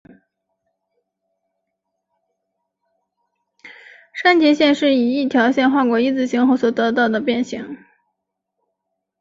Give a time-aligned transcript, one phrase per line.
[4.13, 7.77] 删节线是以一条线划过一字形后所得的变型。